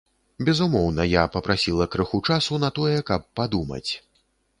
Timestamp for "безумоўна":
0.45-1.03